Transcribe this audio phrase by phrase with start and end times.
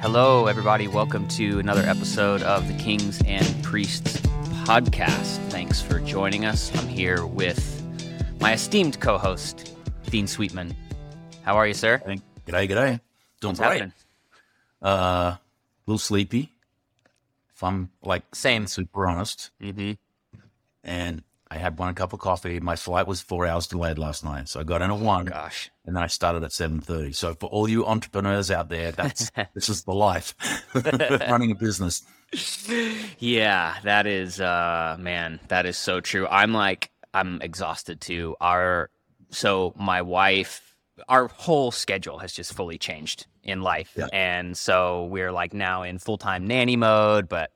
[0.00, 0.88] Hello, everybody.
[0.88, 4.16] Welcome to another episode of the Kings and Priests
[4.64, 5.36] podcast.
[5.50, 6.74] Thanks for joining us.
[6.78, 7.82] I'm here with
[8.40, 9.74] my esteemed co host,
[10.06, 10.74] Dean Sweetman.
[11.42, 11.98] How are you, sir?
[12.06, 12.22] G'day,
[12.68, 13.00] g'day.
[13.40, 13.68] Doing What's great.
[13.72, 13.92] happening?
[14.82, 14.86] Uh,
[15.36, 15.40] a
[15.86, 16.52] little sleepy.
[17.54, 18.66] If I'm like Same.
[18.66, 19.92] super honest, Mm-hmm.
[20.84, 22.60] and I had one cup of coffee.
[22.60, 25.70] My flight was four hours delayed last night, so I got in at one, Gosh.
[25.84, 27.12] and then I started at seven thirty.
[27.12, 30.34] So for all you entrepreneurs out there, that's this is the life
[31.28, 32.02] running a business.
[33.18, 36.26] Yeah, that is uh man, that is so true.
[36.28, 38.36] I'm like I'm exhausted too.
[38.40, 38.90] Our
[39.30, 40.76] so my wife
[41.08, 43.92] our whole schedule has just fully changed in life.
[43.96, 44.06] Yeah.
[44.12, 47.50] And so we're like now in full-time nanny mode, but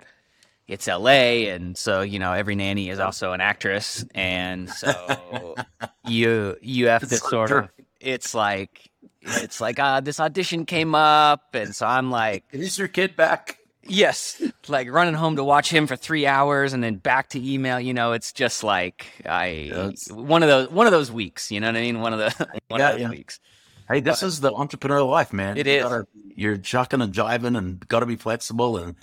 [0.68, 5.54] it's LA and so you know every nanny is also an actress and so
[6.06, 7.68] you you have to sort of
[8.00, 8.90] it's like
[9.22, 13.58] it's like uh this audition came up and so I'm like Is your kid back?
[13.86, 17.78] Yes, like running home to watch him for three hours and then back to email.
[17.78, 21.50] You know, it's just like I That's- one of those one of those weeks.
[21.52, 22.00] You know what I mean?
[22.00, 23.10] One of the one Yeah, of those yeah.
[23.10, 23.40] weeks.
[23.86, 25.58] Hey, this is the entrepreneurial life, man.
[25.58, 25.82] It You is.
[25.82, 28.98] Gotta, you're chucking and jiving, and got to be flexible, and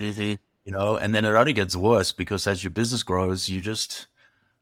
[0.66, 4.08] you know, and then it only gets worse because as your business grows, you just,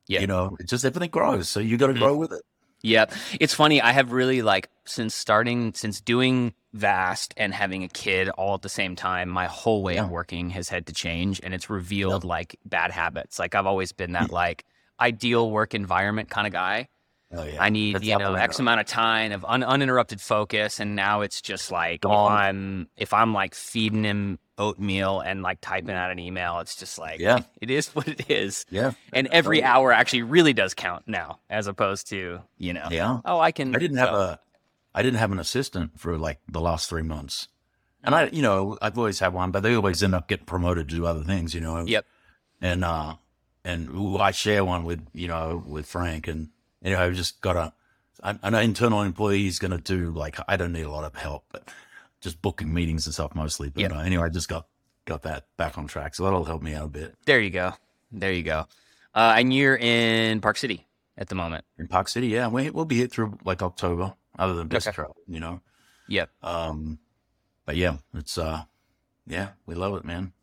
[0.08, 0.22] Yeah.
[0.22, 2.00] you know, it just everything grows, so you got to Mhm.
[2.00, 2.42] grow with it.
[2.81, 3.05] Yeah,
[3.39, 3.81] it's funny.
[3.81, 8.61] I have really like since starting since doing Vast and having a kid all at
[8.61, 9.27] the same time.
[9.27, 13.38] My whole way of working has had to change, and it's revealed like bad habits.
[13.39, 14.64] Like I've always been that like
[15.00, 16.88] ideal work environment kind of guy.
[17.33, 20.22] Oh yeah, I need That's you know the X amount of time of un- uninterrupted
[20.22, 25.41] focus, and now it's just like if I'm if I'm like feeding him oatmeal and
[25.41, 27.39] like typing out an email, it's just like Yeah.
[27.61, 28.65] it is what it is.
[28.69, 29.63] Yeah, And every Totally.
[29.63, 33.19] hour actually really does count now, as opposed to you know yeah.
[33.25, 34.39] oh I can I didn't have a,
[34.93, 37.47] I didn't have an assistant for like the last three months,
[38.03, 40.89] and I, you know, I've always had one, but they always end up getting promoted
[40.89, 41.86] to do other things, you know.
[41.86, 42.05] Yep.
[42.61, 43.15] And uh,
[43.64, 46.49] and ooh, I share one with you know with Frank, and
[46.81, 47.73] you know, I've just got a,
[48.23, 51.15] I- an internal employee is going to do like I don't need a lot of
[51.15, 51.70] help, but
[52.21, 53.69] just booking meetings and stuff mostly.
[53.69, 53.91] But Yep.
[53.93, 54.67] uh, anyway, I just got
[55.05, 57.15] got that back on track, so that'll help me out a bit.
[57.25, 57.73] there you go
[58.11, 58.65] there you go,
[59.15, 60.87] uh, and you're in Park City
[61.17, 61.63] at the moment.
[61.77, 64.95] In Park City, yeah, we, we'll be here through like October, other than this Okay.
[64.95, 65.61] trail, you know.
[66.08, 66.29] Yep.
[66.43, 66.99] Um,
[67.65, 68.63] but yeah, it's uh,
[69.27, 70.33] yeah, we love it, man.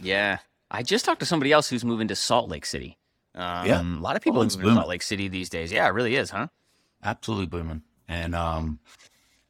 [0.00, 0.38] Yeah,
[0.70, 2.98] I just talked to somebody else who's moving to Salt Lake City.
[3.34, 3.80] Um, Yeah.
[3.80, 4.88] a lot of people Oh, moving to Salt.
[4.88, 5.72] Lake City these days.
[5.72, 6.48] Yeah, it really is, huh?
[7.02, 7.82] Absolutely booming.
[8.06, 8.80] And um,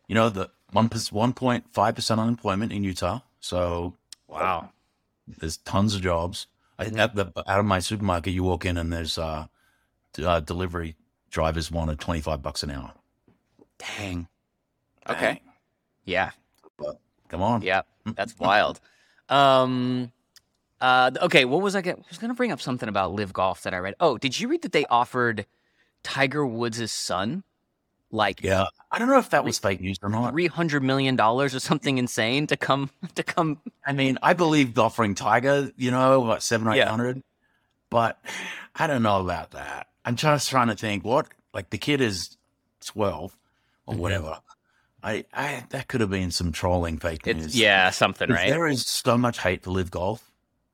[0.06, 3.94] you know the one one point five percent unemployment in Utah, so
[4.28, 4.70] Wow.
[5.26, 6.46] there's tons of jobs.
[6.78, 9.46] I think at the out of my supermarket, you walk in and there's uh,
[10.12, 10.96] d- uh delivery
[11.30, 12.92] drivers wanted twenty five bucks an hour.
[13.78, 14.26] Dang.
[15.08, 15.40] Okay.
[16.04, 16.30] Yeah.
[17.28, 17.82] Come on, Yeah.
[18.04, 18.80] That's wild.
[19.28, 20.12] Um.
[20.80, 21.10] Uh.
[21.22, 21.44] Okay.
[21.44, 21.80] What was I?
[21.80, 21.96] Get?
[21.98, 23.94] I was gonna bring up something about live golf that I read.
[24.00, 25.46] Oh, did you read that they offered
[26.02, 27.44] Tiger Woods' son
[28.10, 28.66] like yeah.
[28.90, 30.30] I don't know if that was fake news or not.
[30.32, 33.60] three hundred million dollars or something insane to come to come?
[33.86, 37.14] I mean, I believe offering Tiger, you know, what seven or eight Yeah.
[37.90, 38.18] but
[38.74, 39.88] I don't know about that.
[40.04, 42.36] I'm just trying to think what, like, the kid is
[42.84, 43.36] twelve
[43.86, 43.98] or Mhm.
[43.98, 44.38] whatever.
[45.02, 47.56] I, I that could have been some trolling fake It's news.
[47.58, 48.48] yeah, something right.
[48.48, 50.30] There is so much hate for live golf.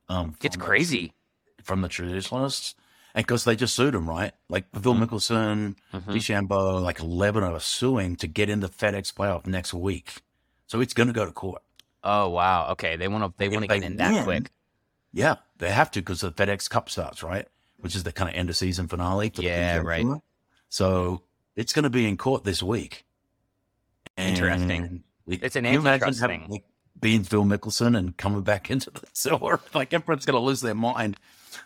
[0.09, 1.12] Um, It's from the- crazy.
[1.62, 2.75] from the traditionalists,
[3.15, 4.32] and because they just sued him, right?
[4.48, 5.06] Like Phil Mm.
[5.06, 6.15] Mickelson, Mhm.
[6.15, 10.22] DeChambeau, like eleven are suing to get in the FedEx playoff next week.
[10.66, 11.62] So it's going to go to court.
[12.04, 12.69] Oh wow.
[12.72, 12.97] Okay.
[12.97, 13.32] They want to.
[13.37, 14.50] They want to get in that win, quick.
[15.12, 17.47] Yeah, they have to because the FedEx Cup starts, right?
[17.78, 19.32] Which is the kind of end of season finale.
[19.37, 20.03] Yeah, right.
[20.03, 20.22] Tour.
[20.69, 21.22] So
[21.56, 23.04] it's going to be in court this week.
[24.16, 24.82] Interesting.
[24.84, 26.50] And we- It's an can you imagine antitrust having, thing.
[26.50, 26.65] like,
[27.00, 29.60] being Phil Mickelson and coming back into the silver.
[29.75, 31.16] Like everyone's going to lose their mind.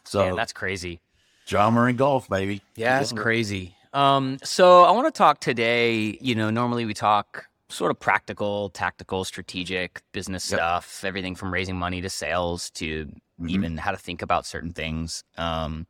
[0.04, 1.00] So Man, that's crazy.
[1.46, 2.62] Drama in golf, baby.
[2.76, 3.76] Yeah, it's crazy.
[3.92, 6.18] Um, so I want to talk today.
[6.20, 10.58] You know, normally we talk sort of practical, tactical, strategic business Yep.
[10.58, 13.06] stuff, everything from raising money to sales to
[13.40, 13.50] Mhm.
[13.50, 15.24] even how to think about certain things.
[15.36, 15.86] Um,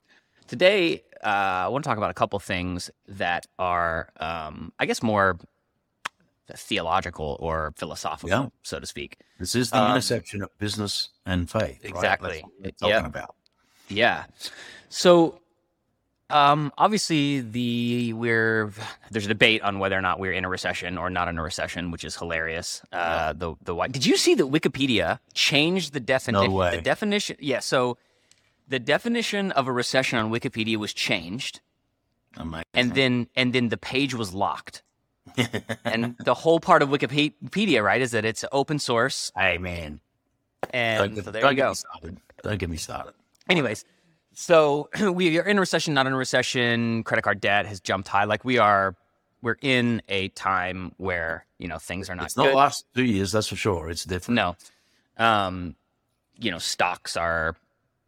[0.47, 5.03] today, uh, I want to talk about a couple things that are, um, I guess,
[5.03, 5.39] more
[6.57, 8.49] theological or philosophical, Yeah.
[8.63, 9.19] so to speak.
[9.39, 11.81] This is the Um, intersection of business and faith.
[11.83, 11.85] right?
[11.85, 12.45] Exactly.
[12.61, 13.07] That's what talking Yep.
[13.07, 13.35] about.
[13.89, 14.25] Yeah.
[14.89, 15.41] So
[16.31, 18.73] um obviously the we're
[19.11, 21.43] there's a debate on whether or not we're in a recession or not in a
[21.43, 22.83] recession, which is hilarious.
[22.93, 26.77] Uh the the why did you see that Wikipedia changed the definition way.
[26.77, 27.99] the definition yeah, so
[28.69, 31.61] the definition of a recession on Wikipedia was changed
[32.37, 32.65] Amazing.
[32.73, 34.83] and then and then the page was locked.
[35.85, 39.33] and the whole part of Wikipedia, right, is that it's open source.
[39.37, 40.01] hey man,
[40.71, 41.69] And Don't, so there don't you get go.
[41.71, 42.19] me started.
[42.43, 43.15] Don't get me started.
[43.49, 43.85] Anyways,
[44.35, 47.03] so we are in a recession, not in a recession.
[47.05, 48.25] Credit card debt has jumped high.
[48.25, 48.95] Like we are,
[49.43, 52.45] we're in a time where you know things are not It's good.
[52.45, 53.89] not the last two years, that's for sure.
[53.91, 54.37] It's different.
[54.37, 54.57] No,
[55.25, 55.75] um,
[56.39, 57.57] you know stocks are.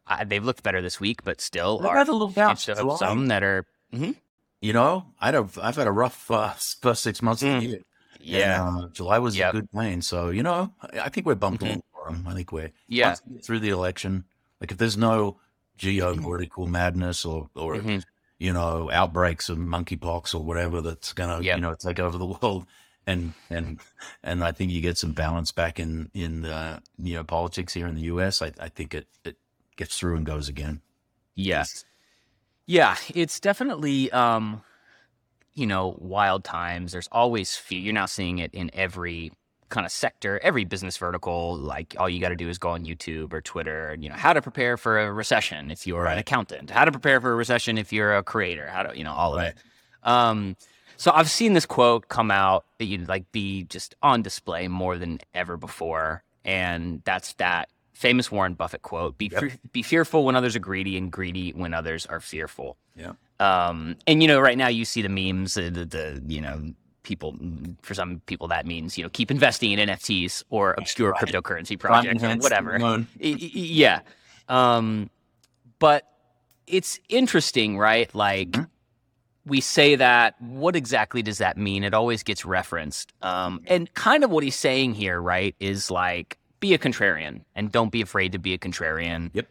[0.09, 1.97] Uh, they've looked better this week, but still They've are.
[1.97, 2.61] had a little bounce.
[2.61, 3.65] still have some that are.
[3.93, 4.15] mhm.
[4.61, 7.59] You know, I don't, I've had a rough uh, first six months of Mm.
[7.59, 7.79] the year.
[8.19, 9.49] Yeah, And, uh, July was Yep.
[9.53, 10.01] a good plane.
[10.01, 11.67] So, you know, I, I think we're bumped Mhm.
[11.67, 12.25] along for 'em.
[12.27, 14.23] I think we're yeah, through the election.
[14.59, 15.37] Like if there's no
[15.77, 18.03] geopolitical madness or, or mhm,
[18.39, 21.55] you know, outbreaks of monkeypox or whatever that's gonna, Yep.
[21.55, 22.65] you know, take over the world.
[23.05, 23.79] And and
[24.21, 27.87] and I think you get some balance back in in the you know politics here
[27.87, 28.41] in the U.S.
[28.41, 29.37] I, I think it it
[29.77, 30.81] gets through and goes again.
[31.35, 31.65] yeah,
[32.65, 32.95] yeah.
[33.13, 34.61] It's definitely, um,
[35.53, 36.91] you know, wild times.
[36.91, 37.79] There's always fear.
[37.79, 39.31] You're now seeing it in every
[39.69, 41.57] kind of sector, every business vertical.
[41.57, 44.15] Like all you got to do is go on YouTube or Twitter, and you know
[44.15, 47.35] how to prepare for a recession if you're an accountant, how to prepare for a
[47.35, 49.53] recession if you're a creator, how to, you know, all of Right.
[49.53, 50.07] it.
[50.07, 50.55] Um,
[50.95, 54.97] so I've seen this quote come out that you'd like be just on display more
[54.97, 59.41] than ever before, and that's that famous Warren Buffett quote: "Be Yep.
[59.41, 63.13] fe- be fearful when others are greedy, and greedy when others are fearful." Yeah.
[63.39, 66.73] Um, and you know, right now you see the memes, uh, the, the you know
[67.07, 67.35] people
[67.81, 71.21] for some people that means you know keep investing in NFTs or obscure Right.
[71.23, 72.77] cryptocurrency projects or whatever.
[72.79, 73.07] loan.
[73.23, 73.99] Y- y- yeah.
[74.49, 75.09] Um,
[75.79, 76.03] but
[76.67, 78.13] it's interesting, right?
[78.13, 78.67] Like Mhm.
[79.45, 80.35] we say that.
[80.41, 81.83] What exactly does that mean?
[81.85, 83.13] It always gets referenced.
[83.21, 87.71] Um, and kind of what he's saying here, right, is like be a contrarian and
[87.71, 89.29] don't be afraid to be a contrarian.
[89.33, 89.47] Yep.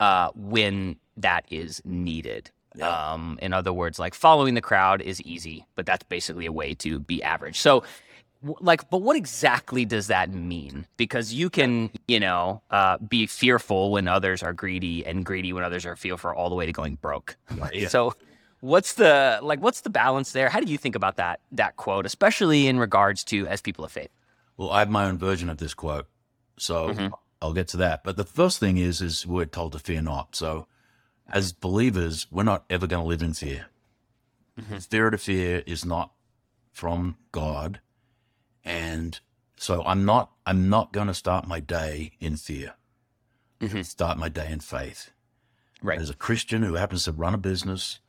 [0.00, 2.50] Uh, when that is needed.
[2.76, 3.12] Yeah.
[3.12, 6.74] Um, in other words, like following the crowd is easy, but that's basically a way
[6.74, 7.58] to be average.
[7.58, 7.82] So,
[8.42, 10.86] like, but what exactly does that mean?
[10.96, 15.64] Because you can, you know, uh, be fearful when others are greedy and greedy when
[15.64, 17.36] others are fearful all the way to going broke.
[17.72, 17.88] Yeah.
[17.88, 18.14] So,
[18.60, 19.60] what's the like?
[19.60, 20.48] What's the balance there?
[20.48, 23.92] How do you think about that that quote, especially in regards to as people of
[23.92, 24.10] faith?
[24.56, 26.06] Well, I have my own version of this quote,
[26.56, 27.12] so Mhm.
[27.42, 28.04] I'll get to that.
[28.04, 30.36] But the first thing is, is we're told to fear not.
[30.36, 30.66] So,
[31.30, 33.66] as believers, we're not ever going to live in fear.
[34.58, 34.82] Mhm.
[34.82, 36.12] Spirit of fear is not
[36.72, 37.80] from God,
[38.64, 39.18] and
[39.56, 40.32] so I'm not.
[40.46, 42.74] I'm not going to start my day in fear.
[43.60, 43.84] Mhm.
[43.84, 45.12] Start my day in faith.
[45.82, 46.00] Right.
[46.00, 48.00] As a Christian who happens to run a business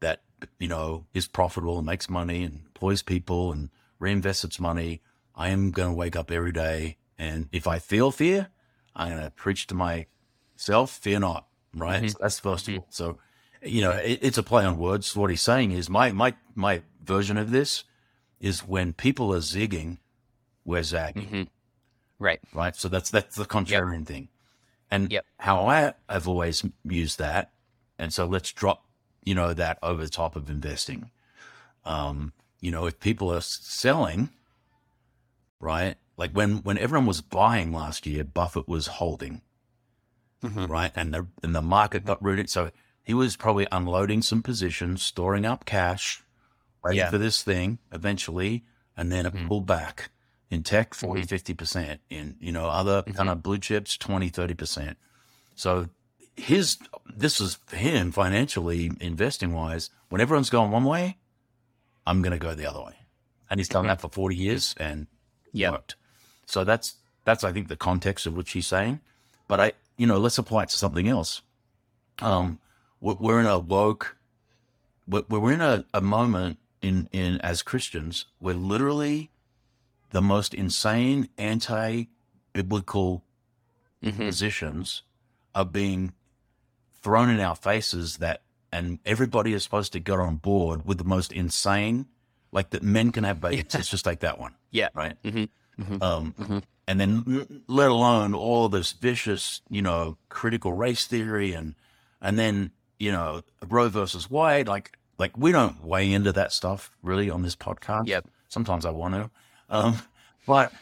[0.00, 0.22] that
[0.58, 5.02] you know is profitable and makes money and employs people and reinvests its money,
[5.34, 8.48] I am going to wake up every day and if I feel fear,
[8.96, 12.02] I'm going to preach to myself, "Fear not." Right?
[12.02, 12.10] Mhm.
[12.10, 12.86] So that's first of all.
[12.90, 13.18] So,
[13.62, 15.14] you know, it, it's a play on words.
[15.16, 17.84] What he's saying is my my my version of this
[18.40, 19.98] is when people are zigging,
[20.64, 21.42] we're zagging hmm
[22.18, 22.40] Right.
[22.52, 22.76] right?
[22.76, 24.28] So that's that's the contrarian thing,
[24.90, 25.24] and Yep.
[25.38, 27.52] how I have always used that,
[27.98, 28.84] and so let's drop,
[29.24, 31.10] you know, that over the top of investing.
[31.84, 34.28] Um, you know, if people are selling,
[35.60, 35.96] right?
[36.16, 39.40] Like when when everyone was buying last year, Buffett was holding,
[40.42, 40.68] Mhm.
[40.68, 40.92] right?
[40.96, 42.70] And the and the market got rooted, so
[43.02, 46.22] he was probably unloading some positions, storing up cash,
[46.82, 47.10] waiting Yeah.
[47.10, 48.64] for this thing eventually,
[48.96, 49.48] and then a Mhm.
[49.48, 50.08] pullback
[50.50, 51.28] in tech 40 Mhm.
[51.28, 53.14] 50% in you know other Mhm.
[53.14, 54.96] kind of blue chips 20 30%
[55.54, 55.88] so
[56.36, 61.16] his this is for him financially investing wise when everyone's going one way
[62.06, 62.96] i'm going to go the other way
[63.48, 65.06] and he's done that for 40 years and
[65.52, 65.70] Yep.
[65.72, 65.94] worked
[66.46, 69.00] so that's that's i think the context of which he's saying
[69.46, 71.42] but i you know let's apply it to something else
[72.22, 72.58] um
[73.00, 74.16] we're, we're in a woke
[75.06, 79.30] we're, we're in a, a moment in in as christians we're literally
[80.10, 83.22] the most insane anti-biblical
[84.02, 84.16] Mhm.
[84.16, 85.02] positions
[85.54, 86.14] are being
[87.02, 88.40] thrown in our faces that
[88.72, 92.06] and everybody is supposed to get on board with the most insane
[92.50, 93.80] like that men can have babies Yeah.
[93.80, 94.88] it's just like that one Yeah.
[94.94, 95.48] right Mhm.
[95.78, 96.02] Mhm.
[96.02, 96.62] um Mhm.
[96.90, 101.74] And then let alone all this vicious you know critical race theory and
[102.20, 106.90] and then you know roe versus wade like like we don't weigh into that stuff
[107.02, 108.26] really on this podcast Yep.
[108.48, 109.30] sometimes i want to
[109.68, 109.98] um
[110.46, 110.72] but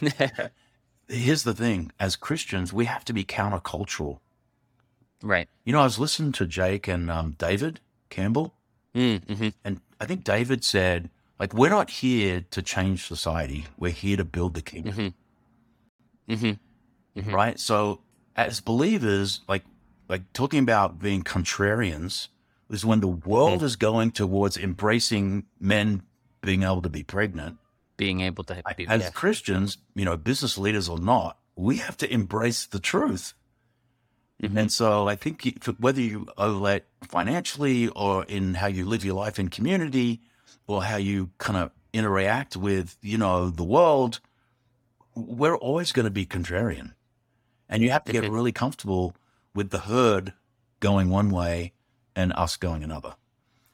[1.08, 4.18] here's the thing as christians we have to be countercultural
[5.22, 5.48] right.
[5.64, 8.54] you know i was listening to jake and um, david campbell
[8.94, 9.48] Mm-hmm.
[9.64, 11.08] and i think david said
[11.40, 15.08] like we're not here to change society we're here to build the kingdom Mm-hmm.
[16.28, 17.20] Mm-hmm.
[17.20, 17.32] Mhm.
[17.32, 18.00] right so
[18.36, 19.64] as believers like
[20.08, 22.28] like talking about being contrarians
[22.70, 23.64] is when the world Mm.
[23.64, 26.02] is going towards embracing men
[26.40, 27.58] being able to be pregnant
[27.96, 29.10] Being able to be as yeah.
[29.10, 33.34] christians you know business leaders or not we have to embrace the truth.
[34.42, 34.56] Mhm.
[34.56, 39.38] And so I think whether you overlay financially or in how you live your life
[39.38, 40.22] in community
[40.66, 44.18] or how you kind of interact with, you know, the world,
[45.14, 46.94] we're always going to be contrarian.
[47.68, 49.14] And you have to get really comfortable
[49.54, 50.34] with the herd
[50.80, 51.72] going one way
[52.14, 53.14] and us going another.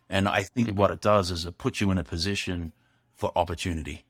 [0.09, 2.73] And I think what it does is it puts you in a position
[3.15, 4.05] for opportunity.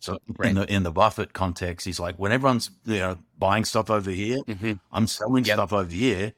[0.00, 0.50] So Right.
[0.50, 4.10] in the in the Buffett context, he's like, when everyone's you know buying stuff over
[4.10, 4.78] here, Mhm.
[4.92, 5.54] I'm selling Yep.
[5.56, 6.34] stuff over here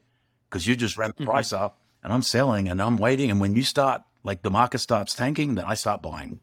[0.49, 1.27] because you just ran the Mhm.
[1.27, 3.29] price up, and I'm selling, and I'm waiting.
[3.29, 6.39] And when you start, like the market starts tanking, then I start buying.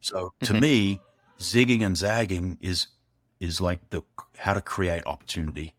[0.00, 0.60] So to Mhm.
[0.60, 1.00] me,
[1.40, 2.86] zigging and zagging is
[3.40, 4.02] is like the
[4.38, 5.74] how to create opportunity.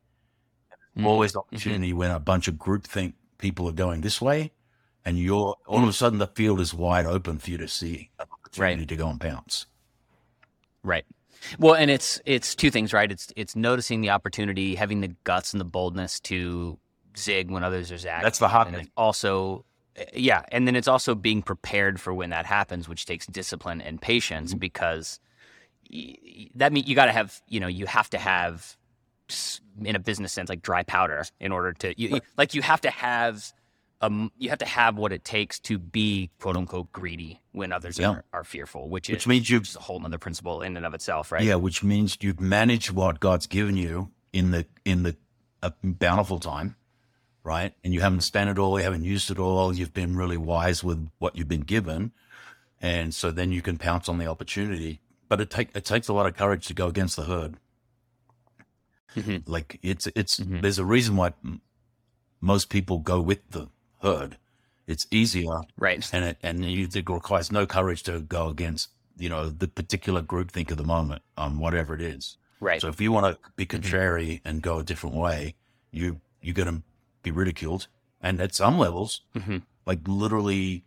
[0.98, 1.06] Mhm.
[1.06, 4.51] Always opportunity when a bunch of groupthink people are going this way,
[5.06, 8.10] and you're all of a sudden the field is wide open for you to see
[8.20, 9.68] an opportunity to go and bounce.
[10.84, 11.06] Right.
[11.60, 13.12] Well, and it's it's two things, right?
[13.12, 16.77] It's it's noticing the opportunity, having the guts and the boldness to
[17.18, 18.24] zig when others are zagging.
[18.24, 18.86] That's the hard and thing.
[18.86, 19.65] it's also
[20.13, 24.01] yeah, and then it's also being prepared for when that happens, which takes discipline and
[24.01, 24.60] patience Mhm.
[24.60, 25.20] because
[26.55, 28.77] that mean you got to have you know you have to have
[29.83, 32.81] in a business sense like dry powder in order to you, you- like you have
[32.81, 33.53] to have
[34.01, 37.98] um you have to have what it takes to be quote unquote greedy when others
[38.00, 38.10] Yeah.
[38.10, 40.86] are, are fearful, which, Which is means you've which a whole other principle in and
[40.86, 41.43] of itself, right?
[41.43, 45.15] Yeah, which means you've managed what God's given you in the in the
[45.62, 46.75] uh, bountiful time,
[47.43, 47.74] right?
[47.83, 49.74] And you haven't spent it all, you haven't used it all.
[49.74, 52.12] You've been really wise with what you've been given,
[52.81, 55.00] and so then you can pounce on the opportunity.
[55.32, 57.56] But it take it takes a lot of courage to go against the herd.
[59.16, 59.44] Mhm.
[59.48, 60.62] Like it's it's Mhm.
[60.62, 61.32] there's a reason why
[62.42, 63.70] most people go with the
[64.02, 64.38] herd.
[64.88, 66.06] It's easier Right.
[66.14, 70.52] and it and it requires no courage to go against you know the particular group
[70.52, 72.36] think of the moment on whatever it is.
[72.60, 72.82] Right.
[72.82, 75.56] So if you want to be contrary and go a different way,
[75.92, 76.84] you you're going to
[77.24, 77.88] be ridiculed
[78.20, 79.62] and at some levels, Mhm.
[79.86, 80.84] like literally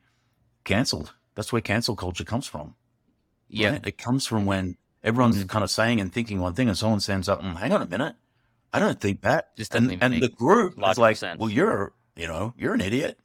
[0.64, 1.14] cancelled.
[1.34, 2.74] That's where cancel culture comes from.
[3.56, 3.70] Yeah.
[3.70, 3.86] right?
[3.86, 5.48] it comes from when everyone's Mhm.
[5.48, 7.86] kind of saying and thinking one thing, and someone stands up and hang on a
[7.86, 8.16] minute,
[8.72, 9.56] I don't think that.
[9.56, 11.38] Just and and the group is like, sense.
[11.38, 13.18] well, you're you know you're an idiot,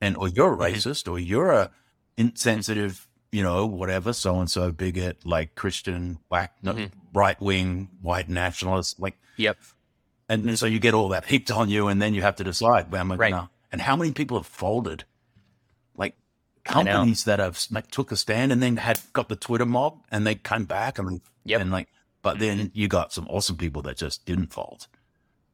[0.00, 0.72] and or you're a Mhm.
[0.74, 1.70] racist, or you're a
[2.16, 6.90] insensitive, you know, whatever, so and so bigot, like Christian, black, no, Mhm.
[7.12, 9.58] right wing, white nationalist, like, Yep.
[10.28, 12.90] and so you get all that heaped on you, and then you have to decide,
[12.92, 13.30] well, am I Right.
[13.32, 13.50] gonna?
[13.72, 15.04] And how many people have folded?
[16.66, 16.92] Like I know.
[16.92, 20.26] companies that have like, took a stand and then had got the Twitter mob, and
[20.26, 21.60] they came back, and Yep.
[21.60, 21.88] and like,
[22.22, 24.86] but then you got some awesome people that just didn't fold,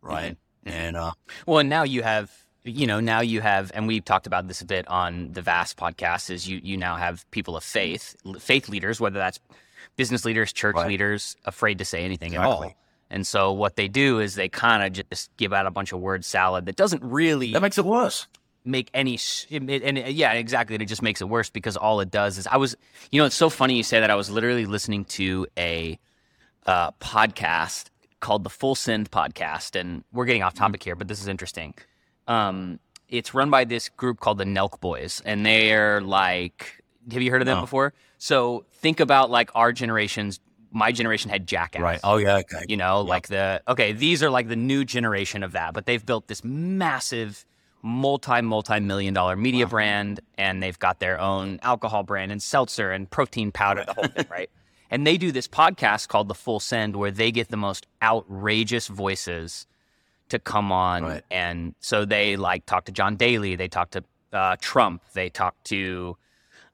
[0.02, 0.32] right?
[0.66, 0.72] Mhm.
[0.72, 1.12] And uh,
[1.46, 2.30] Well, and now you have,
[2.64, 5.76] you know, now you have, and we've talked about this a bit on the Vast
[5.76, 6.30] podcast.
[6.30, 9.40] Is you you now have people of faith, faith leaders, whether that's
[9.96, 10.86] business leaders, church Right.
[10.88, 12.72] leaders, afraid to say anything at all.
[13.12, 15.98] And so what they do is they kind of just give out a bunch of
[15.98, 18.28] word salad that doesn't really that makes it worse.
[18.64, 21.48] Make any s- it, it- and it- yeah exactly and it just makes it worse
[21.50, 22.76] because all it does is i was
[23.10, 25.98] you know it's so funny you say that i was literally listening to a
[26.66, 27.86] uh, podcast
[28.20, 31.72] called the full send podcast and we're getting off topic here but this is interesting
[32.28, 37.30] um, it's run by this group called the nelk boys and they're like have you
[37.30, 37.62] heard of them No.
[37.62, 40.38] before so think about like our generations
[40.70, 42.00] my generation had jackass Right.
[42.04, 42.36] Oh yeah.
[42.36, 42.64] Okay.
[42.68, 46.04] you know like the okay these are like the new generation of that but they've
[46.04, 47.44] built this massive
[47.82, 49.70] multi multi million dollar media Wow.
[49.70, 54.06] brand and they've got their own alcohol brand and seltzer and protein powder the whole
[54.08, 54.50] thing right
[54.90, 58.86] and they do this podcast called the full send where they get the most outrageous
[58.88, 59.66] voices
[60.28, 61.24] to come on Right.
[61.30, 65.54] and so they like talk to john daly they talk to uh, trump they talk
[65.64, 66.16] to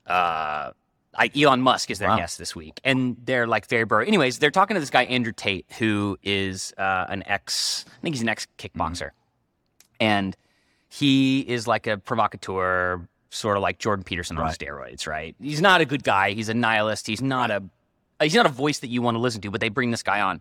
[0.07, 0.71] uh,
[1.19, 2.19] I, Elon Musk is their Wow.
[2.19, 4.05] guest this week, and they're like very bro.
[4.05, 8.15] Anyways, they're talking to this guy Andrew Tate, who is uh, an ex, I think
[8.15, 9.11] he's an ex kickboxer,
[9.99, 10.37] and
[10.89, 14.59] he is like a provocateur, sort of like Jordan Peterson on Right.
[14.59, 15.07] steroids.
[15.07, 15.35] Right?
[15.41, 16.33] He's not a good guy.
[16.33, 17.07] He's a nihilist.
[17.07, 17.63] He's not a
[18.21, 19.51] he's not a voice that you want to listen to.
[19.51, 20.41] But they bring this guy on,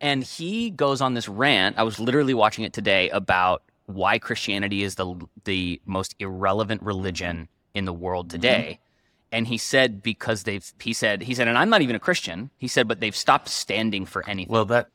[0.00, 1.78] and he goes on this rant.
[1.78, 7.48] I was literally watching it today about why Christianity is the the most irrelevant religion
[7.74, 8.40] in the world mm-hmm.
[8.40, 8.80] today.
[9.30, 12.50] And he said because they've he said he said and I'm not even a Christian.
[12.58, 14.52] He said but they've stopped standing for anything.
[14.52, 14.88] Well, that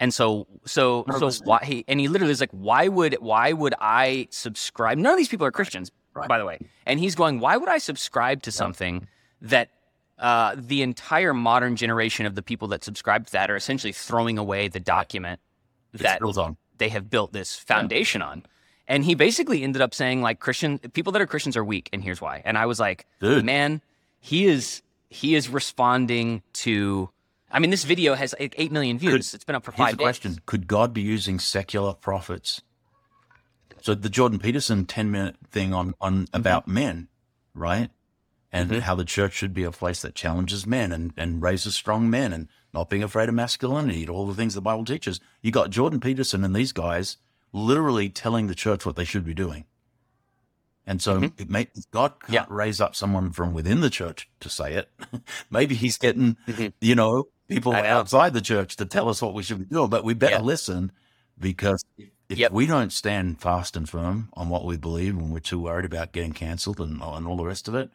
[0.00, 1.40] And so, so, so 100%.
[1.44, 1.60] why?
[1.62, 4.98] He, and he literally is like, why would, why would I subscribe?
[4.98, 6.28] None of these people are Christians, Right.
[6.28, 6.58] by the way.
[6.86, 9.06] And he's going, why would I subscribe to something
[9.40, 9.70] that
[10.18, 14.38] uh, the entire modern generation of the people that subscribe to that are essentially throwing
[14.38, 15.40] away the document
[15.92, 16.56] that on.
[16.78, 18.44] they have built this foundation on?
[18.86, 22.02] And he basically ended up saying, like, Christian people that are Christians are weak, and
[22.04, 22.42] here's why.
[22.44, 23.44] And I was like, Dude.
[23.44, 23.80] man,
[24.20, 27.08] he is he is responding to
[27.54, 29.32] I mean, this video has like eight million views.
[29.32, 30.04] it's been up for Here's five a days.
[30.04, 32.60] question: Could God be using secular prophets?
[33.80, 36.36] So the Jordan Peterson ten minute thing on on Mm-hmm.
[36.36, 37.08] about men,
[37.54, 37.90] right?
[38.52, 42.08] And how the church should be a place that challenges men and, and raises strong
[42.08, 45.18] men and not being afraid of masculinity, and all the things the Bible teaches.
[45.42, 47.16] You got Jordan Peterson and these guys
[47.52, 49.64] literally telling the church what they should be doing.
[50.86, 52.32] And so it may, God can't Mm-hmm.
[52.34, 52.44] Yeah.
[52.48, 54.88] raise up someone from within the church to say it.
[55.50, 56.36] Maybe he's getting,
[56.80, 57.86] you know, people Mm-hmm.
[57.86, 59.90] Outside the church to tell us what we should be doing.
[59.90, 60.40] But we better Yeah.
[60.42, 60.92] listen
[61.38, 61.84] because
[62.28, 62.52] if Yep.
[62.52, 66.12] we don't stand fast and firm on what we believe and we're too worried about
[66.12, 67.90] getting cancelled and, and all the rest of it,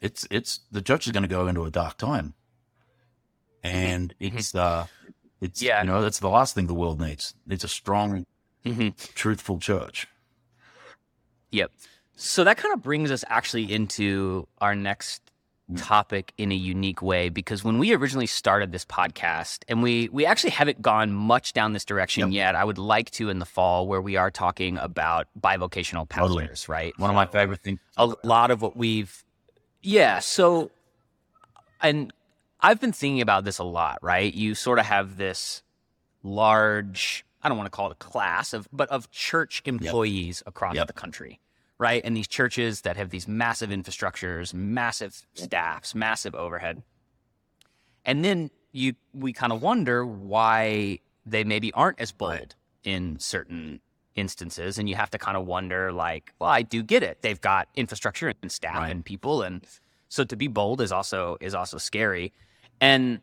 [0.00, 2.34] it's it's the church is going to go into a dark time.
[3.62, 4.86] And it's uh
[5.40, 5.82] it's Yeah.
[5.82, 7.34] you know, that's the last thing the world needs.
[7.48, 8.24] It's a strong,
[8.64, 10.06] hmm truthful church.
[11.50, 11.72] Yep.
[12.16, 15.25] So that kind of brings us actually into our next
[15.68, 15.84] Mm.
[15.84, 20.24] topic in a unique way because when we originally started this podcast and we we
[20.24, 22.36] actually haven't gone much down this direction Yep.
[22.36, 26.44] yet i would like to in the fall where we are talking about bivocational Totally.
[26.44, 27.80] pastors right One of my favorite things.
[27.96, 29.24] a lot of what we've
[29.82, 30.70] yeah so
[31.82, 32.12] and
[32.60, 35.64] i've been thinking about this a lot right you sort of have this
[36.22, 40.74] large i don't want to call it a class of but of church employees across
[40.76, 40.86] Yep.
[40.86, 41.40] the country
[41.78, 42.00] right?
[42.04, 46.82] And these churches that have these massive infrastructures massive staffs massive overhead.
[48.04, 52.54] And then you we kind of wonder why they maybe aren't as bold
[52.84, 53.80] in certain
[54.14, 54.78] instances.
[54.78, 57.22] And you have to kind of wonder like well i do get it.
[57.22, 58.90] They've got infrastructure and staff Right.
[58.90, 59.42] and people.
[59.42, 59.64] And
[60.08, 62.32] so to be bold is also is also scary.
[62.80, 63.20] And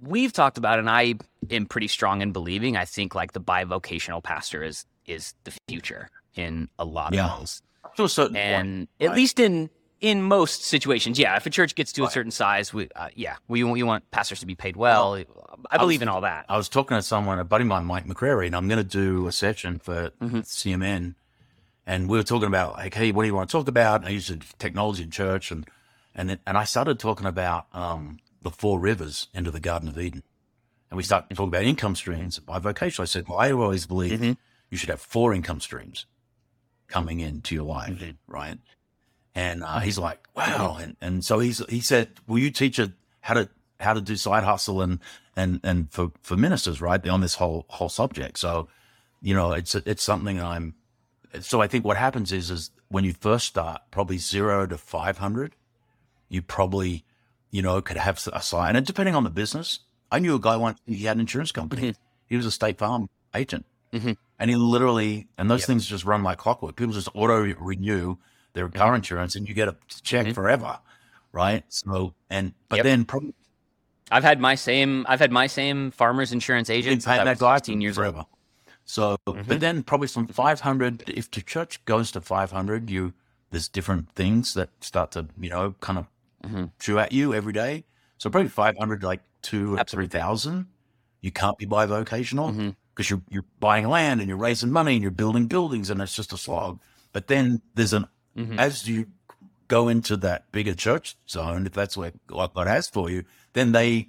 [0.00, 1.12] we've talked about and i
[1.50, 6.08] am pretty strong in believing i think like the bivocational pastor is is the future
[6.34, 7.26] in a lot Yeah.
[7.32, 7.62] of ways
[7.96, 8.44] To a certain point.
[8.44, 9.16] and at right.
[9.16, 9.70] least in
[10.00, 13.36] in most situations yeah if a church gets to a certain size we uh, yeah
[13.48, 15.18] we, we want pastors to be paid well
[15.72, 18.06] i believe in all that I was talking to someone, a buddy of mine, Mike
[18.06, 20.38] McCrary, and I'm going to do a session for Mm-hmm.
[20.40, 21.14] CMN.
[21.86, 24.00] And we were talking about like, hey, what do you want to talk about?
[24.02, 25.66] And I used technology in church, and
[26.14, 29.98] and it, and I started talking about um, the four rivers into the Garden of
[29.98, 30.22] Eden,
[30.90, 33.02] and we started talking about income streams by vocation.
[33.02, 34.36] I said, well, I always believe Mhm.
[34.70, 36.06] you should have four income streams
[36.88, 38.16] coming into your life, Mhm.
[38.26, 38.58] right?
[39.34, 40.78] And uh, he's like, wow.
[40.80, 43.48] And, and so he's, he said, will you teach a, how to,
[43.78, 44.98] how to do side hustle and,
[45.36, 47.06] and, and for, for ministers, right?
[47.08, 48.38] On this whole, whole subject.
[48.38, 48.68] So,
[49.22, 50.74] you know, it's, it's something I'm,
[51.40, 55.54] so I think what happens is, is when you first start, probably zero to 500,
[56.30, 57.04] you probably,
[57.50, 58.74] you know, could have a side.
[58.76, 61.94] And depending on the business, I knew a guy once, he had an insurance company.
[62.26, 63.66] He was a state farm agent.
[63.92, 64.16] Mhm.
[64.38, 65.66] And he literally, and those Yep.
[65.66, 66.76] things just run like clockwork.
[66.76, 68.16] People just auto renew
[68.54, 70.34] their car insurance and you get a check Mhm.
[70.34, 70.78] forever.
[71.32, 71.64] Right.
[71.68, 72.84] So, and, but Yep.
[72.84, 73.34] then probably
[74.10, 77.38] i've had my same i've had my same farmers insurance agent since I paying was
[77.38, 78.24] that guy 16 years old forever.
[78.84, 79.46] So, Mhm.
[79.48, 83.14] but then probably some 500, if the church goes to 500, you,
[83.50, 86.06] there's different things that start to, you know, kind of
[86.44, 86.70] Mhm.
[86.80, 87.84] chew at you every day.
[88.18, 90.08] So probably 500, like two or Absolutely.
[90.10, 90.68] 3,000.
[91.22, 92.76] You can't be bivocational Mhm.
[92.98, 96.16] Because you're, you're buying land and you're raising money and you're building buildings and it's
[96.16, 96.80] just a slog.
[97.12, 98.58] But then there's an, Mhm.
[98.58, 99.06] as you
[99.68, 104.08] go into that bigger church zone, if that's what God has for you, then they,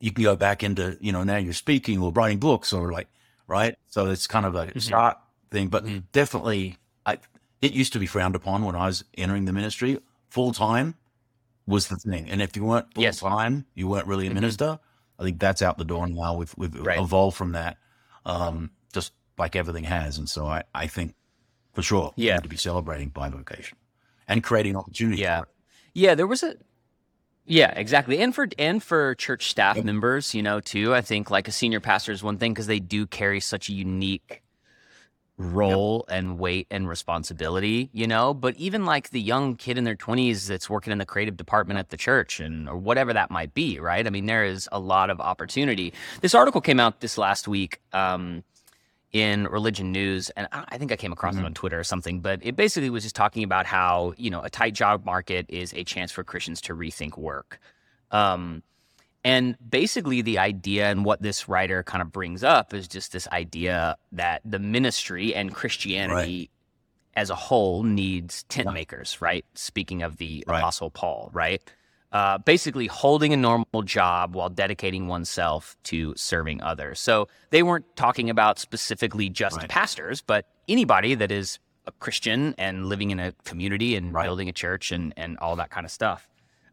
[0.00, 3.08] you can go back into, you know, now you're speaking or writing books or like,
[3.46, 3.76] right?
[3.88, 5.18] So it's kind of a start
[5.50, 6.04] thing, but Mhm.
[6.12, 7.18] definitely, I,
[7.60, 9.98] it used to be frowned upon when I was entering the ministry.
[10.30, 10.94] Full time
[11.66, 12.30] was the thing.
[12.30, 13.18] And if you weren't full Yes.
[13.20, 14.34] time, you weren't really a Mhm.
[14.34, 14.78] minister.
[15.18, 16.36] I think that's out the door now.
[16.36, 16.98] We've, we've Right.
[16.98, 17.76] evolved from that,
[18.24, 20.18] um, just like everything has.
[20.18, 21.14] And so I, I think
[21.72, 22.38] for sure, Yeah.
[22.38, 23.74] to be celebrating bivocation
[24.28, 25.22] and creating opportunity.
[25.22, 25.42] Yeah.
[25.94, 26.56] Yeah, there was a
[27.46, 28.18] Yeah, exactly.
[28.18, 31.80] And for and for church staff members, you know, too, I think like a senior
[31.80, 34.42] pastor is one thing because they do carry such a unique
[35.40, 39.96] role and weight and responsibility, you know, but even like the young kid in their
[39.96, 43.54] 20s that's working in the creative department at the church and or whatever that might
[43.54, 44.06] be, right?
[44.06, 45.94] I mean, there is a lot of opportunity.
[46.20, 48.44] This article came out this last week um
[49.12, 51.46] in religion news and I I think I came across it Mhm.
[51.46, 54.50] on Twitter or something, but it basically was just talking about how, you know, a
[54.50, 57.58] tight job market is a chance for Christians to rethink work.
[58.10, 58.62] Um,
[59.24, 63.28] and basically, the idea and what this writer kind of brings up is just this
[63.28, 66.50] idea that the ministry and Christianity
[67.14, 68.72] as a whole needs tent Yeah.
[68.72, 69.44] makers, right?
[69.54, 70.58] Speaking of the Right.
[70.58, 71.60] Apostle Paul, right?
[72.12, 76.98] Uh, basically, holding a normal job while dedicating oneself to serving others.
[76.98, 79.68] So they weren't talking about specifically just Right.
[79.68, 84.24] pastors, but anybody that is a Christian and living in a community and Right.
[84.24, 86.28] building a church and, and all that kind of stuff.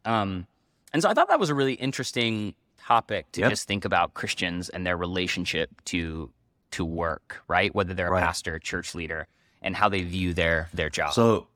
[0.05, 0.47] Um,
[0.93, 3.49] and so I thought that was a really interesting topic to Yep.
[3.49, 6.31] just think about Christians and their relationship to
[6.71, 7.73] to work, right?
[7.73, 9.27] Whether they're a pastor, church leader,
[9.61, 11.13] and how they view their their job.
[11.13, 11.47] So,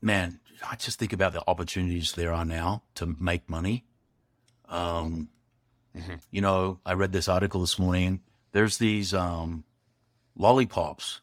[0.00, 3.84] man, I just think about the opportunities there are now to make money.
[4.68, 5.28] Um,
[5.94, 6.20] Mhm.
[6.30, 8.20] you know, I read this article this morning.
[8.52, 9.64] There's these um,
[10.36, 11.20] lollipops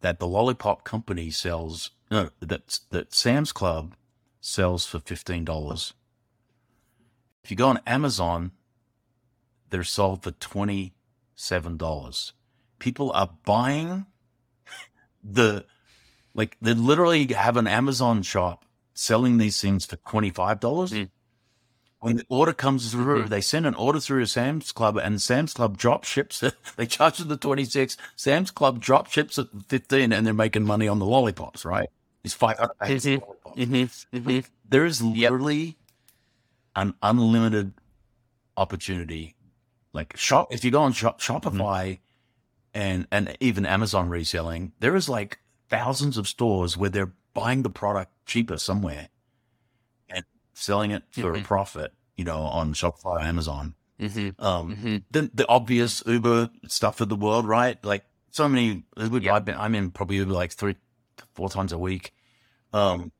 [0.00, 1.90] that the lollipop company sells.
[2.10, 3.94] No, that that Sam's Club
[4.40, 5.94] sells for fifteen dollars.
[7.46, 8.50] If you go on Amazon,
[9.70, 10.94] they're sold for twenty
[11.36, 12.32] seven dollars.
[12.80, 14.06] People are buying
[15.22, 15.64] the
[16.34, 20.90] like they literally have an Amazon shop selling these things for twenty five dollars.
[20.90, 21.10] Mm.
[22.00, 23.28] When the order comes through, Mhm.
[23.28, 26.42] they send an order through to Sam's Club, and Sam's Club drop ships.
[26.42, 26.56] it.
[26.76, 27.96] they charge them the twenty six.
[28.16, 31.64] Sam's Club drop ships at fifteen, and they're making money on the lollipops.
[31.64, 31.88] Right?
[32.24, 32.56] It's five.
[32.56, 33.22] Mhm.
[33.56, 34.16] Mm-hmm.
[34.16, 34.40] Mm-hmm.
[34.68, 35.76] There is literally
[36.76, 37.72] an unlimited
[38.56, 39.34] opportunity.
[39.92, 41.98] Like shop, if you go on shop, Shopify
[42.74, 47.70] and and even Amazon reselling, there is like thousands of stores where they're buying the
[47.70, 49.08] product cheaper somewhere
[50.08, 51.44] and selling it for a Mhm.
[51.44, 51.92] profit.
[52.16, 53.74] You know, on Shopify, or Amazon.
[54.00, 54.42] Mm-hmm.
[54.44, 54.96] Um, Mm-hmm.
[55.10, 57.82] the the obvious Uber stuff of the world, right?
[57.84, 58.84] Like so many.
[58.96, 59.34] Uber, Yep.
[59.34, 60.76] I've been, I'm in probably Uber like three,
[61.34, 62.12] four times a week.
[62.72, 63.12] Um,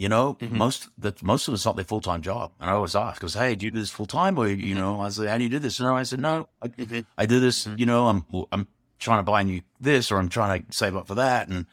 [0.00, 0.52] you know, Mhm.
[0.52, 3.34] most that most of it's not their full time job, and I always ask, "Because
[3.34, 5.50] hey, do you do this full time, or you know?" I said, "How do you
[5.50, 7.04] do this?" And I said, "No, I, Mhm.
[7.18, 7.66] I do this.
[7.66, 7.78] Mhm.
[7.78, 8.66] You know, I'm I'm
[8.98, 11.66] trying to buy new this, or I'm trying to save up for that, and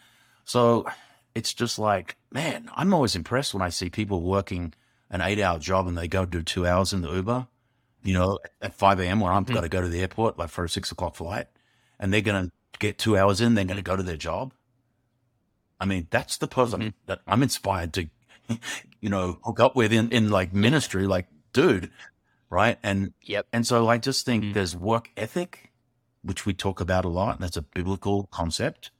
[0.43, 0.85] so
[1.35, 4.73] it's just like, man, I'm always impressed when I see people working
[5.09, 7.47] an eight hour job and they go do two hours in the Uber,
[8.03, 9.21] you know, at 5 a.m.
[9.21, 9.53] when I've Mhm.
[9.53, 11.47] got to go to the airport, like for a six o'clock flight,
[11.97, 14.53] and they're going to get two hours in, they're going to go to their job.
[15.79, 16.93] I mean, that's the person Mhm.
[17.05, 18.09] that I'm inspired to,
[19.01, 21.91] you know, hook up with in, in like ministry, like, dude,
[22.49, 22.77] right?
[22.83, 23.47] And Yep.
[23.53, 24.53] and so I just think Mhm.
[24.53, 25.71] there's work ethic,
[26.21, 27.35] which we talk about a lot.
[27.35, 28.91] And that's a biblical concept.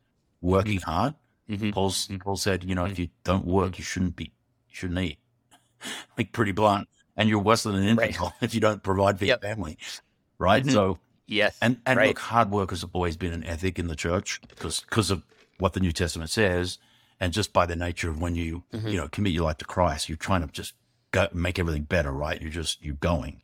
[0.41, 1.15] Working hard.
[1.49, 1.71] Mm-hmm.
[1.71, 5.17] Paul's, Paul said, you know, if you don't work, you shouldn't be, you shouldn't eat.
[6.17, 6.87] like pretty blunt.
[7.15, 8.15] And you're worse than an Right.
[8.41, 9.41] if you don't provide for Yep.
[9.43, 9.77] your family.
[10.37, 10.63] Right.
[10.63, 10.71] Mhm.
[10.71, 11.57] So, Yes.
[11.61, 12.09] and, and Right.
[12.09, 15.23] look, hard work has always been an ethic in the church because, because of
[15.57, 16.77] what the New Testament says.
[17.19, 18.91] And just by the nature of when you, Mhm.
[18.91, 20.73] you know, commit your life to Christ, you're trying to just
[21.11, 22.41] go make everything better, right?
[22.41, 23.41] You're just, you're going.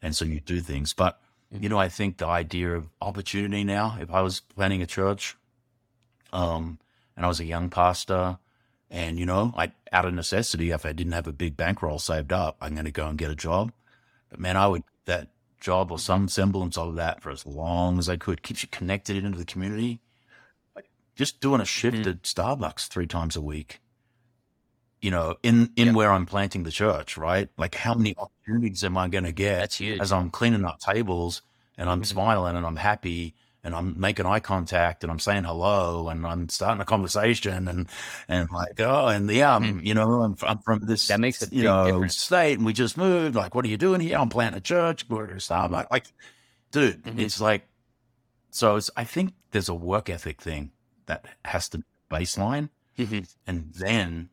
[0.00, 0.92] And so you do things.
[0.94, 1.20] But,
[1.50, 5.36] you know, I think the idea of opportunity now, if I was planning a church,
[6.32, 6.78] um,
[7.16, 8.38] and I was a young pastor,
[8.90, 12.32] and you know, I out of necessity, if I didn't have a big bankroll saved
[12.32, 13.72] up, I'm going to go and get a job.
[14.30, 15.28] But man, I would that
[15.60, 19.16] job or some semblance of that for as long as I could keeps you connected
[19.22, 20.00] into the community.
[21.14, 22.06] Just doing a shift Mhm.
[22.08, 23.80] at Starbucks three times a week.
[25.00, 27.48] You know, in in where I'm planting the church, right?
[27.58, 29.80] Like, how many opportunities am I going to get?
[29.80, 31.42] As I'm cleaning up tables
[31.76, 32.06] and I'm Mhm.
[32.06, 36.48] smiling and I'm happy and I'm making eye contact and I'm saying hello and I'm
[36.48, 37.88] starting a conversation and
[38.28, 41.54] and like oh and yeah I'm you know I'm, I'm from this That makes a
[41.54, 42.16] you know difference.
[42.18, 45.08] state and we just moved like what are you doing here I'm planting a church
[45.08, 46.06] we're gonna start like
[46.72, 47.20] dude Mhm.
[47.20, 47.68] it's like
[48.50, 50.72] so it's I think there's a work ethic thing
[51.06, 53.34] that has to be baseline Mhm.
[53.46, 54.28] and then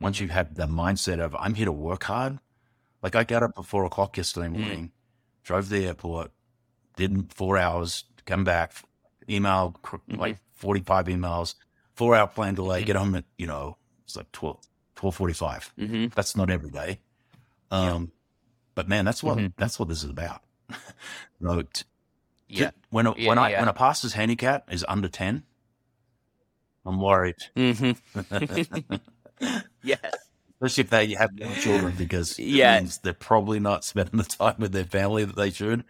[0.00, 2.38] once you have the mindset of I'm here to work hard,
[3.02, 4.58] like I got up at four o'clock yesterday Mm.
[4.58, 4.92] morning,
[5.42, 6.30] drove to the airport,
[6.96, 8.74] did four hours, come back,
[9.30, 10.18] email Mhm.
[10.18, 11.54] like 45 emails,
[11.94, 12.86] four hour plane delay, Mhm.
[12.86, 14.60] get home at, you know, it's like 12,
[14.94, 15.72] 1245.
[15.78, 16.12] Mhm.
[16.14, 17.00] That's not every day.
[17.70, 18.12] Um,
[18.74, 19.54] but man, that's what, Mhm.
[19.56, 20.42] that's what this is about.
[21.40, 21.84] You know, t-
[22.48, 22.70] Yeah.
[22.90, 23.60] when, a, Yeah, when I, yeah.
[23.60, 25.44] when a pastor's handicap is under 10,
[26.84, 27.36] I'm worried.
[27.56, 28.96] Mm-hmm.
[29.82, 30.00] yes.
[30.60, 32.78] especially if they have young children, because Yeah.
[32.80, 35.84] means they're probably not spending the time with their family that they should.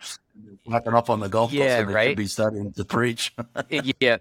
[0.67, 2.09] Lacking up on the golf course, Yeah, and they right.
[2.11, 3.35] should be studying to preach.
[4.01, 4.19] yeah.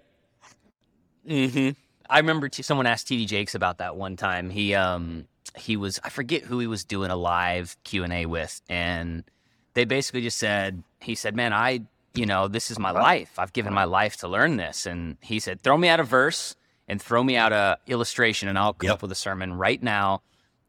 [1.26, 1.70] hmm
[2.10, 4.50] I remember t- someone asked TD Jakes about that one time.
[4.50, 8.26] He um he was I forget who he was doing a live Q and A
[8.26, 9.24] with, and
[9.74, 11.82] they basically just said he said, "Man, I
[12.14, 13.38] you know this is my life.
[13.38, 16.54] I've given my life to learn this." And he said, "Throw me out a verse
[16.92, 18.94] and throw me out a illustration, and I'll come Yep.
[18.94, 20.22] up with a sermon right now."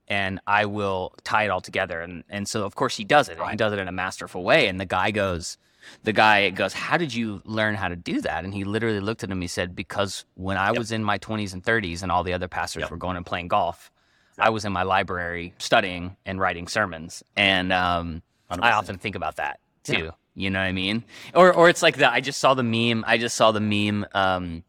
[0.07, 3.37] And I will tie it all together, and and so of course he does it.
[3.39, 4.67] and He does it in a masterful way.
[4.67, 5.57] And the guy goes,
[6.03, 8.43] the guy goes, How did you learn how to do that?
[8.43, 9.39] And he literally looked at him.
[9.41, 10.77] He said, Because when I Yep.
[10.77, 12.91] was in my 20s and 30s and all the other pastors Yep.
[12.91, 13.91] were going and playing golf,
[14.39, 17.23] I was in my library studying and writing sermons.
[17.35, 18.73] And um, I 100%.
[18.73, 19.97] often think about that Yeah.
[19.99, 20.11] too.
[20.35, 21.03] You know what I mean?
[21.33, 22.11] Or, or it's like that.
[22.13, 23.03] I just saw the meme.
[23.07, 24.63] I just saw the meme um,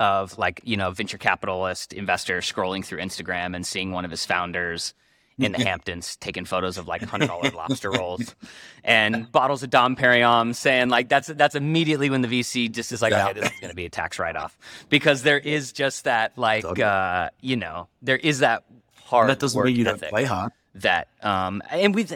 [0.00, 4.24] of like, you know, venture capitalist investor scrolling through Instagram and seeing one of his
[4.26, 4.94] founders
[5.38, 8.34] in the Hamptons taking photos of like hundred dollar lobster rolls
[8.82, 13.00] and bottles of Dom Perignon, saying like that's that's immediately when the VC just is
[13.00, 13.28] like, Yeah.
[13.28, 14.58] okay, this is going to be a tax write off
[14.88, 18.64] because there is just that like uh, you know there is that
[19.04, 20.52] hard that doesn't work mean you don't play hard.
[20.76, 22.06] that um and we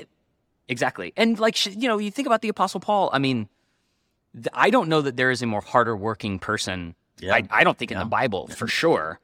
[0.68, 3.48] exactly and like sh- you know you think about the Apostle Paul, I mean,
[4.52, 7.34] I don't know that there is a more harder working person Yeah.
[7.34, 9.20] I, I don't think in the Bible for sure.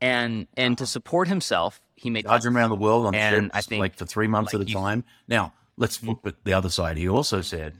[0.00, 3.60] And and to support himself, he made Dodging around the world on And trips, I
[3.62, 5.04] think, like for three months like, at a time.
[5.26, 6.96] Now let's look at the other side.
[6.96, 7.74] He also said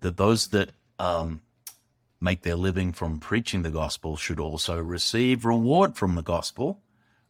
[0.00, 1.42] that those that um,
[2.20, 6.80] make their living from preaching the gospel should also receive reward from the gospel.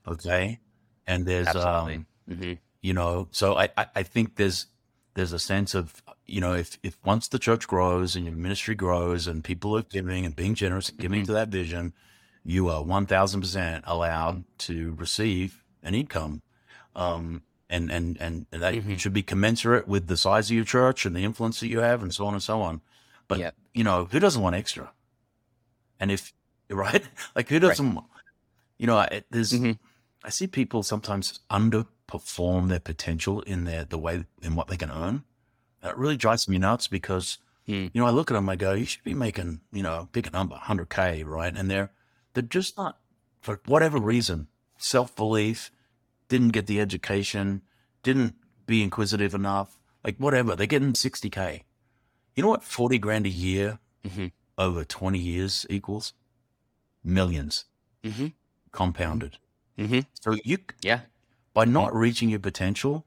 [0.07, 0.61] Okay,
[1.07, 1.95] and there's absolutely.
[1.95, 4.67] um, hmm you know so I, I i think there's
[5.15, 8.75] there's a sense of you know if if once the church grows and your ministry
[8.75, 11.27] grows and people are giving and being generous and giving Mhm.
[11.27, 11.93] to that vision
[12.45, 16.35] you are 1000% allowed to receive an income
[16.97, 18.99] um and and and that Mhm.
[18.99, 22.03] should be commensurate with the size of your church and the influence that you have
[22.03, 22.81] and so on and so on
[23.29, 23.55] but Yep.
[23.75, 24.87] you know who doesn't want extra
[26.01, 26.33] and if
[26.71, 27.05] right
[27.37, 28.07] like who doesn't want
[28.79, 29.79] you know I, there's Mhm.
[30.25, 34.91] I see people sometimes underperform their potential in their the way in what they can
[34.91, 35.25] earn.
[35.83, 37.87] It really drives me nuts because Hmm.
[37.93, 40.27] you know I look at them, I go, you should be making you know pick
[40.27, 41.55] a number, hundred k, right?
[41.57, 41.91] And they're
[42.35, 42.99] they're just not
[43.41, 45.71] for whatever reason, self belief,
[46.29, 47.63] didn't get the education,
[48.03, 48.35] didn't
[48.67, 50.57] be inquisitive enough, like whatever.
[50.57, 51.65] They're getting sixty k.
[52.35, 54.33] You know what forty grand a year Mhm.
[54.59, 56.15] over twenty years equals?
[57.05, 57.65] Millions
[58.05, 58.29] hmm
[58.73, 59.39] compounded.
[59.77, 61.03] hmm So you Yeah.
[61.55, 63.07] by not reaching your potential,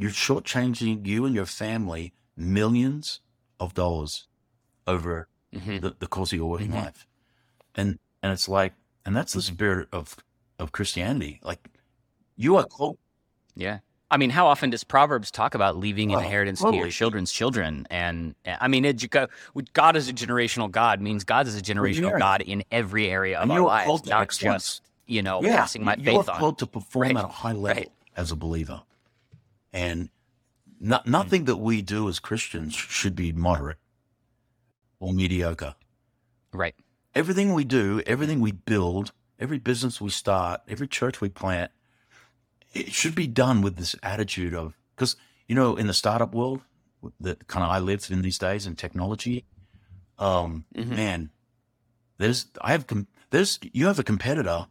[0.00, 3.20] you're shortchanging you and your family millions
[3.58, 4.26] of dollars
[4.86, 6.84] over hmm the, the course of your working Mhm.
[6.84, 7.06] life.
[7.74, 8.72] And and it's like
[9.04, 9.54] and that's the Mhm.
[9.54, 10.16] spirit of
[10.58, 11.40] of Christianity.
[11.42, 11.68] Like
[12.36, 12.98] you are called
[13.54, 13.78] Yeah.
[14.12, 17.30] I mean, how often does Proverbs talk about leaving an Oh, inheritance to your children's
[17.30, 17.86] children?
[17.90, 19.04] And I mean, it,
[19.72, 22.18] God is a generational God means God is a generational.
[22.18, 24.64] God in every area of And our you're lives, not excellence.
[24.64, 26.38] just you know yeah, passing my you're faith on.
[26.38, 27.16] called to perform Right.
[27.18, 27.92] at a high level Right.
[28.16, 28.82] as a believer.
[29.72, 30.10] And
[30.80, 33.78] no, nothing that we do as Christians should be moderate
[34.98, 35.74] or mediocre.
[36.52, 36.74] Right.
[37.14, 41.70] everything we do, everything we build, every business we start, every church we plant,
[42.74, 45.16] it should be done with this attitude of because
[45.48, 46.60] you know in the startup world
[47.20, 49.44] that kind of I live in these days in technology,
[50.18, 50.88] um, Mhm.
[50.88, 51.30] man,
[52.18, 54.66] there's I have com- there's you have a competitor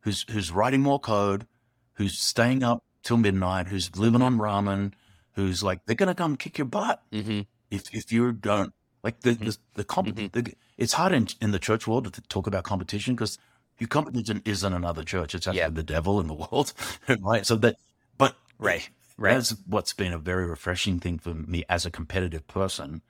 [0.00, 1.46] who's who's writing more code,
[1.94, 4.92] who's staying up till midnight, who's living on ramen,
[5.34, 9.32] who's like they're gonna come kick your butt hmm if if you don't like the
[9.34, 10.32] the, the, comp- Mhm.
[10.32, 13.38] the it's hard in, in the church world to talk about competition because
[13.78, 15.68] your competition isn't another church it's actually Yeah.
[15.70, 16.72] the devil in the world
[17.20, 17.76] right so that
[18.18, 18.88] but Right.
[19.18, 19.34] Right.
[19.34, 23.02] that's what's been a very refreshing thing for me as a competitive person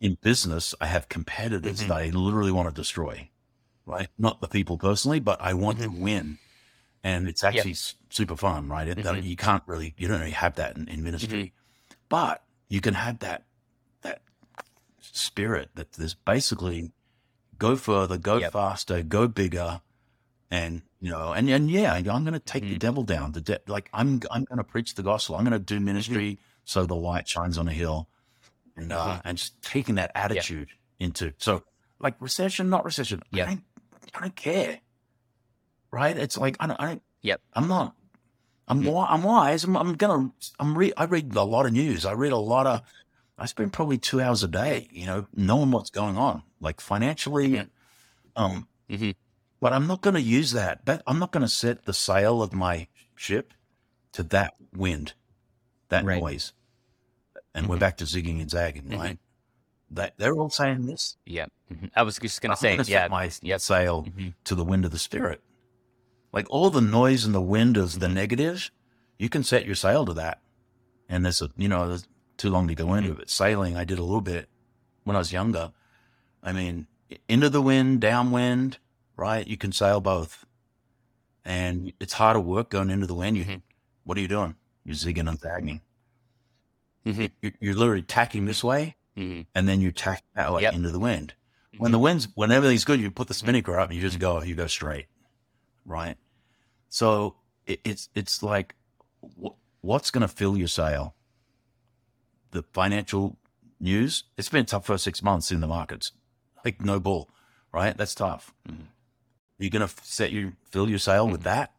[0.00, 1.88] in business i have competitors Mhm.
[1.88, 3.28] that i literally want to destroy
[3.86, 6.38] right not the people personally but i want to win
[7.04, 9.24] and it's actually s super fun right it, that- Mhm.
[9.24, 11.52] you can't really you don't really have that in, in ministry
[12.08, 13.44] but you can have that
[14.02, 14.22] that
[15.00, 16.92] spirit that there's basically
[17.58, 18.52] go further, go Yep.
[18.52, 19.80] faster, go bigger,
[20.50, 22.78] and you know, and and yeah, I'm going to take the Mhm.
[22.78, 23.32] devil down.
[23.32, 25.36] The de- like I'm I'm going to preach the gospel.
[25.36, 25.78] I'm going to Mm-hmm.
[25.78, 28.08] do ministry so the light shines on a hill,
[28.76, 29.20] and uh, Mhm.
[29.24, 31.64] and just taking that attitude into so
[32.00, 33.22] like recession, not recession.
[33.30, 33.58] Yeah, I
[34.14, 34.80] I don't care,
[35.90, 36.16] right?
[36.16, 37.40] It's like I don't, I don't Yep.
[37.54, 37.94] I'm not.
[38.68, 39.64] I'm I'm wise.
[39.64, 40.30] I'm, I'm gonna.
[40.60, 42.04] I'm re- I read a lot of news.
[42.04, 42.82] I read a lot of.
[43.38, 47.50] I spend probably two hours a day, you know, knowing what's going on, like financially.
[47.50, 47.68] Mhm.
[48.36, 49.14] Um, Mhm.
[49.60, 50.84] but I'm not going to use that.
[50.84, 53.54] But I'm not going to set the sail of my ship
[54.12, 55.14] to that wind,
[55.88, 56.20] that Right.
[56.20, 56.52] noise.
[57.54, 57.80] And we're Mhm.
[57.80, 58.98] back to zigging and zagging, Mhm.
[58.98, 59.18] right?
[59.90, 61.16] That they're all saying this.
[61.24, 61.46] Yeah.
[61.72, 61.90] Mhm.
[61.94, 63.08] I was just gonna I'm say, gonna set yeah.
[63.08, 63.60] my Yep.
[63.60, 64.34] sail Mhm.
[64.44, 65.42] to the wind of the spirit.
[66.32, 68.00] Like all the noise and the wind is Mm-hmm.
[68.00, 68.70] the negative,
[69.18, 70.40] you can set your sail to that.
[71.08, 73.22] And there's a, you know, there's too long to go into Mm-hmm.
[73.22, 73.30] it.
[73.30, 74.48] Sailing, I did a little bit
[75.04, 75.72] when I was younger.
[76.42, 76.86] I mean,
[77.28, 78.78] into the wind, downwind,
[79.16, 79.46] right?
[79.46, 80.44] You can sail both.
[81.44, 83.36] And it's harder work going into the wind.
[83.38, 83.62] You, Mhm.
[84.04, 84.54] what are you doing?
[84.84, 85.80] You're zigging and zagging.
[87.06, 87.30] Mhm.
[87.40, 89.46] You're, you're literally tacking this way, Mhm.
[89.54, 90.74] and then you tack that way Yep.
[90.74, 91.34] into the wind.
[91.78, 93.46] When the wind's when everything's good, you put the Mm-hmm.
[93.46, 95.06] spinnaker up and you just go you go straight,
[95.88, 96.16] right?
[96.88, 97.34] So
[97.66, 98.74] it, it's it's like
[99.42, 101.14] wh- what's going to fill your sail?
[102.50, 103.36] The financial
[103.80, 104.24] news.
[104.36, 106.12] It's been tough for six months in the markets,
[106.64, 107.28] like no bull,
[107.72, 107.96] right?
[107.96, 108.54] That's tough.
[108.68, 108.86] Mhm.
[109.58, 111.32] You're going to set you fill your sail Mm-hmm.
[111.32, 111.72] with that,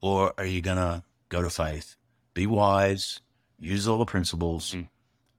[0.00, 1.96] or are you going to go to faith?
[2.32, 3.20] be wise,
[3.58, 4.88] use all the principles, Mm.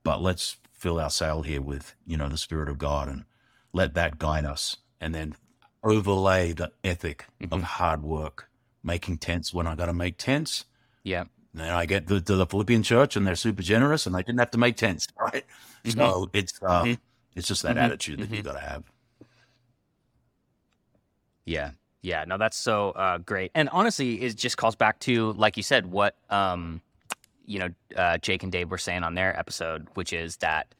[0.04, 3.24] but let's fill our sail here with, you know, the Spirit of God and
[3.72, 4.76] let that guide us.
[5.00, 5.36] And then
[5.84, 7.54] overlay the ethic Mm-hmm.
[7.54, 8.50] of hard work,
[8.84, 10.66] making tents when I got to make tents.
[11.04, 11.26] Yeah.
[11.54, 14.40] Then I get to, to the Philippian church and they're super generous and I didn't
[14.40, 15.44] have to make tents, right?
[15.86, 16.98] So it's uh, Mhm.
[17.36, 17.82] it's just that Mhm.
[17.82, 18.46] attitude that you Mhm.
[18.46, 18.84] got to have.
[21.46, 21.72] Yeah.
[22.02, 22.24] Yeah.
[22.26, 23.52] No, that's so uh, great.
[23.56, 26.82] And honestly, it just calls back to, like you said, what, um,
[27.46, 30.74] you know, uh, Jake and Dave were saying on their episode, which is that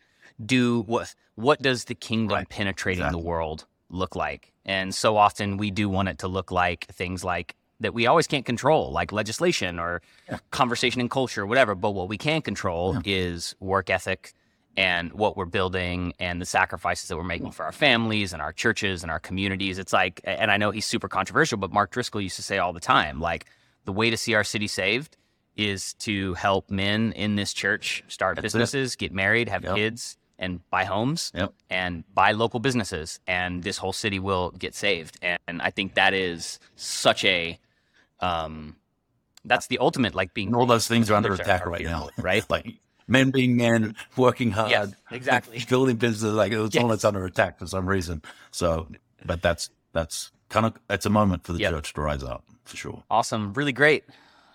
[0.44, 2.50] do what, what does the kingdom Right.
[2.50, 3.22] penetrating Exactly.
[3.22, 4.51] the world look like?
[4.66, 8.28] And so often we do want it to look like things like that we always
[8.28, 10.38] can't control, like legislation or Yeah.
[10.52, 11.74] conversation and culture, whatever.
[11.74, 14.34] But what we can control is work ethic
[14.78, 18.54] and what we're building and the sacrifices that we're making for our families and our
[18.54, 19.80] churches and our communities.
[19.80, 22.72] It's like, and I know he's super controversial, but Mark Driscoll used to say all
[22.72, 23.48] the time, like
[23.86, 25.18] the way to see our city saved
[25.58, 28.58] is to help men in this church start That's it.
[28.60, 29.76] businesses, get married, have Yep.
[29.76, 31.54] kids, and buy homes Yep.
[31.70, 35.18] and buy local businesses, and this whole city will get saved.
[35.48, 37.58] And I think that is such a,
[38.20, 38.76] um,
[39.46, 42.10] that's the ultimate, like being And all those things are under attack are right now,
[42.18, 42.44] right?
[42.50, 42.68] Like
[43.08, 45.64] men being men, working hard, Yes, exactly.
[45.70, 48.22] building business, like it's all that's under attack for some reason.
[48.52, 48.88] So,
[49.26, 51.72] but that's that's kind of it's a moment for the Yep.
[51.72, 53.04] church to rise up for sure.
[53.10, 53.54] Awesome.
[53.54, 54.04] Really great.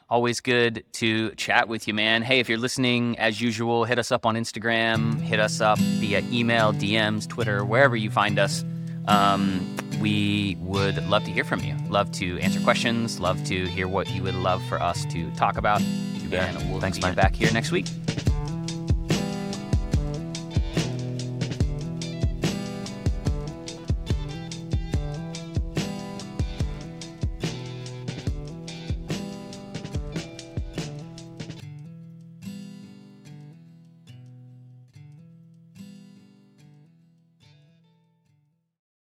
[0.08, 2.22] Always good to chat with you, man.
[2.22, 6.22] Hey, if you're listening, as usual, hit us up on Instagram, hit us up via
[6.30, 8.64] email, DMs, Twitter, wherever you find us.
[9.08, 11.74] Um, we would love to hear from you.
[11.88, 13.18] Love to answer questions.
[13.18, 15.80] Love to hear what you would love for us to talk about.
[15.80, 17.86] And we'll Thanks, see you back here next week.